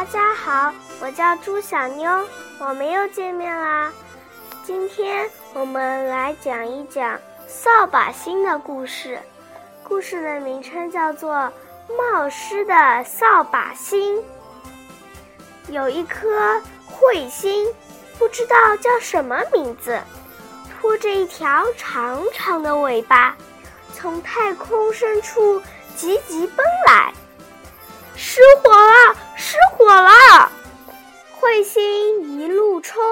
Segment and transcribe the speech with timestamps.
[0.00, 2.26] 大家好，我叫朱小妞，
[2.58, 3.92] 我们又见面啦。
[4.64, 9.18] 今天我们来讲一讲扫把星的故事。
[9.84, 11.34] 故事的名称叫做
[11.98, 14.16] 《冒失的扫把星》。
[15.68, 17.68] 有一颗彗星，
[18.18, 20.00] 不知道叫什么名字，
[20.80, 23.36] 拖着一条长长的尾巴，
[23.92, 25.60] 从太空深处
[25.94, 27.12] 急急奔来。
[28.22, 29.16] 失火了！
[29.34, 30.52] 失火了！
[31.40, 33.02] 彗星一路冲，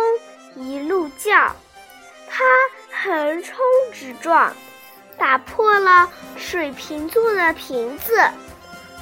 [0.54, 1.56] 一路叫，
[2.28, 2.44] 它
[2.92, 3.56] 横冲
[3.90, 4.52] 直撞，
[5.16, 8.12] 打破了水瓶座的瓶子，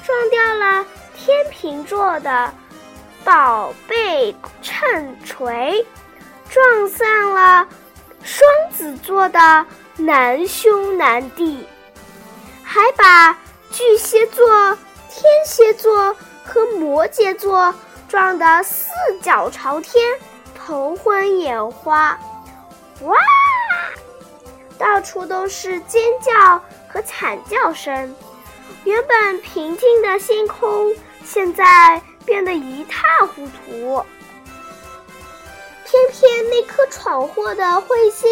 [0.04, 2.54] 撞掉了天秤座的
[3.24, 4.32] 宝贝
[4.62, 5.84] 秤锤，
[6.48, 7.66] 撞散了
[8.22, 11.66] 双子座的难兄难弟，
[12.62, 13.36] 还把
[13.72, 14.78] 巨蟹座。
[16.56, 17.74] 和摩羯座
[18.08, 18.88] 撞得四
[19.20, 20.18] 脚朝天，
[20.54, 22.18] 头昏眼花，
[23.02, 23.14] 哇！
[24.78, 28.16] 到处都是尖叫和惨叫声。
[28.84, 30.94] 原本平静的星空，
[31.26, 34.02] 现在变得一塌糊涂。
[35.84, 38.30] 偏偏那颗闯祸的彗星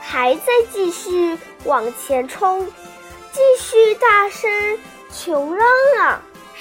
[0.00, 2.66] 还在继续往前冲，
[3.30, 4.50] 继续大声。
[5.12, 6.20] 穷嚷嚷，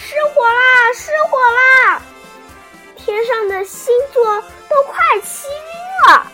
[0.10, 0.92] 失火啦！
[0.96, 2.02] 失火啦！
[2.96, 6.26] 天上的星座都快气晕了。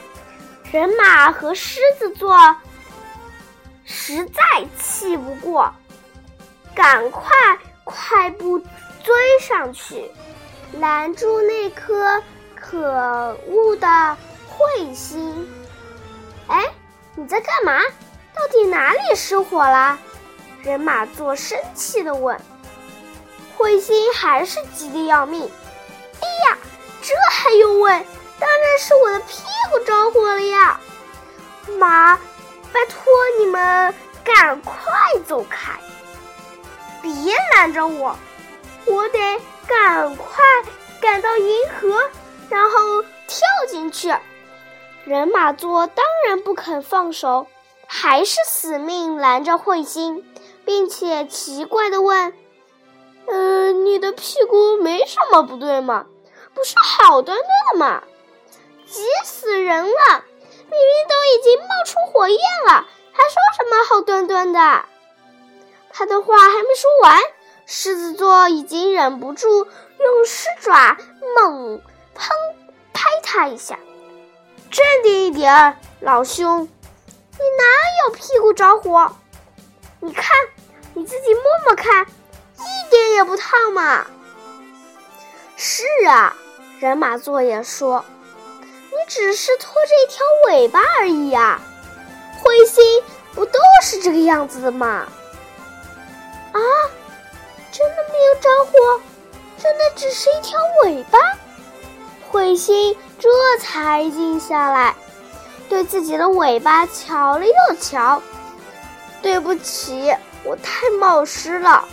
[0.72, 2.56] 人马和狮子座
[3.84, 4.42] 实在
[4.82, 5.76] 气不过，
[6.74, 7.30] 赶快
[7.84, 8.60] 快步
[9.04, 10.10] 追上去，
[10.80, 12.24] 拦住那颗
[12.56, 14.18] 可恶的
[14.78, 15.50] 彗星。
[16.48, 16.64] 哎，
[17.16, 17.82] 你在干嘛？
[18.34, 20.00] 到底哪里失火了？
[20.64, 22.40] 人马座生气地问
[23.58, 25.50] ：“彗星还是急得要命。
[26.22, 26.58] ”“哎呀，
[27.02, 28.06] 这还用问？
[28.40, 30.80] 当然是我的屁股着火了呀
[31.80, 32.16] ！”“马，
[32.74, 33.04] 拜托
[33.40, 34.76] 你们赶快
[35.26, 35.74] 走开，
[37.02, 37.12] 别
[37.56, 38.18] 拦着我，
[38.86, 40.44] 我得赶快
[41.02, 42.10] 赶到银河，
[42.50, 43.40] 然后跳
[43.70, 44.14] 进去。”
[45.06, 47.48] 人马座当然不肯放手，
[47.88, 50.24] 还是死命拦着彗星。
[50.66, 52.34] 并且奇怪的问
[53.28, 56.06] ：“嗯，你的屁股没什么不对吗？
[56.54, 58.04] 不是好端端的吗？
[58.86, 60.24] 急死人了！
[60.68, 64.86] 明明都已经冒出火焰了，还说什么好端端的？”
[65.92, 67.20] 他的话还没说完，
[67.66, 70.98] 狮子座已经忍不住用狮爪
[71.36, 71.82] 猛
[72.16, 72.30] 砰
[72.94, 73.80] 拍他一下
[74.70, 79.12] ：“镇定一点，老兄，你哪有屁股着火？
[80.00, 80.30] 你看。”
[80.98, 82.08] 你自己摸摸看，
[83.16, 84.06] 也不烫嘛。
[85.56, 86.36] 是啊，
[86.80, 88.04] 人马座也说，
[88.92, 91.60] 你只是拖着一条尾巴而已呀。
[92.44, 92.84] 彗星
[93.34, 95.08] 不都是这个样子的吗？
[96.52, 96.60] 啊，
[97.72, 99.02] 真的没有着火，
[99.58, 101.20] 真的只是一条尾巴。
[102.32, 104.94] 彗星这才静下来，
[105.70, 108.22] 对自己的尾巴瞧了又瞧。
[109.22, 110.14] 对不起。
[110.44, 111.84] 我太冒失了，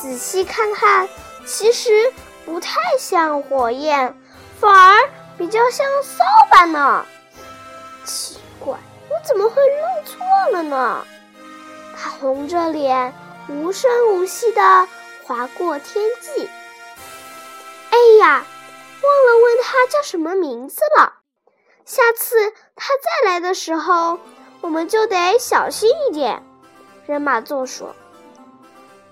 [0.00, 1.06] 仔细看看，
[1.44, 2.10] 其实
[2.46, 4.16] 不太像火焰，
[4.58, 7.04] 反而比较像扫把呢。
[8.04, 8.78] 奇怪，
[9.10, 11.04] 我怎么会弄错了呢？
[11.94, 13.12] 他红着脸，
[13.48, 14.88] 无声无息地
[15.26, 16.48] 划过天际。
[17.90, 18.46] 哎呀，
[19.02, 21.18] 忘了问他叫什么名字了。
[21.84, 24.18] 下次他再来的时候，
[24.62, 26.42] 我们就得小心一点。
[27.06, 27.94] 人马座说：“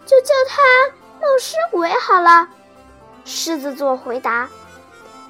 [0.09, 0.63] 就叫他
[1.21, 2.49] 冒失鬼好了。”
[3.25, 4.49] 狮子座回答：“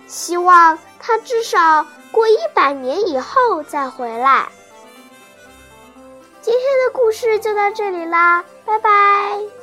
[0.06, 4.48] 希望他至少过一百年以后再回来。”
[6.40, 9.57] 今天的故事就到这里啦，拜拜。